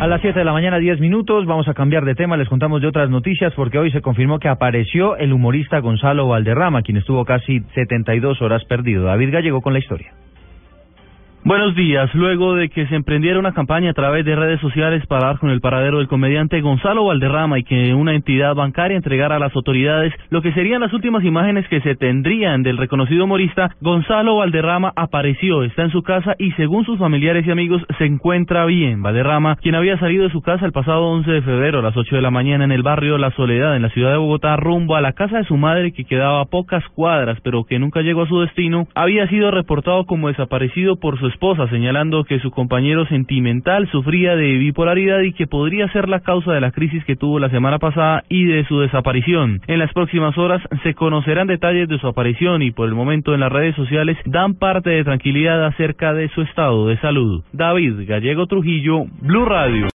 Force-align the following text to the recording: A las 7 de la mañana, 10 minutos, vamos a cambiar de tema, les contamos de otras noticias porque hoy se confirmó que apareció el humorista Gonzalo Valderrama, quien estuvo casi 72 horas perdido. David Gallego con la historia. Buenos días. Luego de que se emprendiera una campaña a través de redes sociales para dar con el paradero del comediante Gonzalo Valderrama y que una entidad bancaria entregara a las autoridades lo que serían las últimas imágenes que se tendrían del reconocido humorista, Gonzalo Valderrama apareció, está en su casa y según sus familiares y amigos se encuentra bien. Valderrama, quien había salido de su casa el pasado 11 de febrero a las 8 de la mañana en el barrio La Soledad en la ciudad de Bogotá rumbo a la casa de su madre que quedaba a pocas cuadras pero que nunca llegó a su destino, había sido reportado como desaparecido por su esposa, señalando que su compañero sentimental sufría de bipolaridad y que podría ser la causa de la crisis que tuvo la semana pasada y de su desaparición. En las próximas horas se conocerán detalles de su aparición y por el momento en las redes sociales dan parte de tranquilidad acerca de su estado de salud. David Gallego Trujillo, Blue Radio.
A 0.00 0.06
las 0.06 0.20
7 0.20 0.38
de 0.38 0.44
la 0.44 0.52
mañana, 0.52 0.78
10 0.78 1.00
minutos, 1.00 1.44
vamos 1.44 1.66
a 1.66 1.74
cambiar 1.74 2.04
de 2.04 2.14
tema, 2.14 2.36
les 2.36 2.48
contamos 2.48 2.80
de 2.80 2.86
otras 2.86 3.10
noticias 3.10 3.52
porque 3.54 3.80
hoy 3.80 3.90
se 3.90 4.00
confirmó 4.00 4.38
que 4.38 4.46
apareció 4.46 5.16
el 5.16 5.32
humorista 5.32 5.80
Gonzalo 5.80 6.28
Valderrama, 6.28 6.82
quien 6.82 6.98
estuvo 6.98 7.24
casi 7.24 7.62
72 7.74 8.40
horas 8.40 8.64
perdido. 8.66 9.06
David 9.06 9.32
Gallego 9.32 9.60
con 9.60 9.72
la 9.72 9.80
historia. 9.80 10.12
Buenos 11.48 11.74
días. 11.74 12.14
Luego 12.14 12.56
de 12.56 12.68
que 12.68 12.86
se 12.88 12.94
emprendiera 12.94 13.38
una 13.38 13.54
campaña 13.54 13.92
a 13.92 13.94
través 13.94 14.22
de 14.26 14.36
redes 14.36 14.60
sociales 14.60 15.06
para 15.06 15.28
dar 15.28 15.38
con 15.38 15.48
el 15.48 15.62
paradero 15.62 15.96
del 15.96 16.06
comediante 16.06 16.60
Gonzalo 16.60 17.06
Valderrama 17.06 17.58
y 17.58 17.64
que 17.64 17.94
una 17.94 18.14
entidad 18.14 18.54
bancaria 18.54 18.98
entregara 18.98 19.36
a 19.36 19.38
las 19.38 19.56
autoridades 19.56 20.12
lo 20.28 20.42
que 20.42 20.52
serían 20.52 20.82
las 20.82 20.92
últimas 20.92 21.24
imágenes 21.24 21.66
que 21.68 21.80
se 21.80 21.94
tendrían 21.94 22.62
del 22.62 22.76
reconocido 22.76 23.24
humorista, 23.24 23.74
Gonzalo 23.80 24.36
Valderrama 24.36 24.92
apareció, 24.94 25.62
está 25.62 25.84
en 25.84 25.90
su 25.90 26.02
casa 26.02 26.34
y 26.38 26.50
según 26.52 26.84
sus 26.84 26.98
familiares 26.98 27.46
y 27.46 27.50
amigos 27.50 27.80
se 27.96 28.04
encuentra 28.04 28.66
bien. 28.66 29.00
Valderrama, 29.00 29.56
quien 29.56 29.74
había 29.74 29.98
salido 29.98 30.24
de 30.24 30.32
su 30.32 30.42
casa 30.42 30.66
el 30.66 30.72
pasado 30.72 31.06
11 31.06 31.30
de 31.30 31.40
febrero 31.40 31.78
a 31.78 31.82
las 31.82 31.96
8 31.96 32.14
de 32.14 32.20
la 32.20 32.30
mañana 32.30 32.64
en 32.64 32.72
el 32.72 32.82
barrio 32.82 33.16
La 33.16 33.30
Soledad 33.30 33.74
en 33.74 33.80
la 33.80 33.88
ciudad 33.88 34.10
de 34.10 34.18
Bogotá 34.18 34.54
rumbo 34.56 34.96
a 34.96 35.00
la 35.00 35.14
casa 35.14 35.38
de 35.38 35.44
su 35.44 35.56
madre 35.56 35.92
que 35.92 36.04
quedaba 36.04 36.42
a 36.42 36.44
pocas 36.44 36.84
cuadras 36.94 37.40
pero 37.42 37.64
que 37.64 37.78
nunca 37.78 38.02
llegó 38.02 38.24
a 38.24 38.28
su 38.28 38.38
destino, 38.40 38.86
había 38.94 39.26
sido 39.28 39.50
reportado 39.50 40.04
como 40.04 40.28
desaparecido 40.28 40.96
por 40.96 41.18
su 41.18 41.37
esposa, 41.38 41.68
señalando 41.68 42.24
que 42.24 42.40
su 42.40 42.50
compañero 42.50 43.06
sentimental 43.06 43.88
sufría 43.92 44.34
de 44.34 44.58
bipolaridad 44.58 45.20
y 45.20 45.32
que 45.32 45.46
podría 45.46 45.86
ser 45.92 46.08
la 46.08 46.18
causa 46.18 46.52
de 46.52 46.60
la 46.60 46.72
crisis 46.72 47.04
que 47.04 47.14
tuvo 47.14 47.38
la 47.38 47.48
semana 47.48 47.78
pasada 47.78 48.24
y 48.28 48.44
de 48.44 48.64
su 48.64 48.80
desaparición. 48.80 49.60
En 49.68 49.78
las 49.78 49.92
próximas 49.92 50.36
horas 50.36 50.60
se 50.82 50.94
conocerán 50.94 51.46
detalles 51.46 51.88
de 51.88 52.00
su 52.00 52.08
aparición 52.08 52.62
y 52.62 52.72
por 52.72 52.88
el 52.88 52.96
momento 52.96 53.34
en 53.34 53.40
las 53.40 53.52
redes 53.52 53.76
sociales 53.76 54.16
dan 54.24 54.54
parte 54.54 54.90
de 54.90 55.04
tranquilidad 55.04 55.64
acerca 55.64 56.12
de 56.12 56.28
su 56.30 56.42
estado 56.42 56.88
de 56.88 56.98
salud. 56.98 57.44
David 57.52 58.08
Gallego 58.08 58.48
Trujillo, 58.48 59.04
Blue 59.22 59.44
Radio. 59.44 59.86